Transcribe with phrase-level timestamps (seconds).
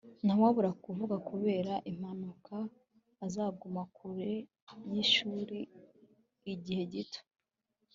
[0.25, 2.55] Ntawabura kuvuga kubera impanuka
[3.25, 4.33] azaguma kure
[4.91, 5.59] yishuri
[6.53, 7.21] igihe gito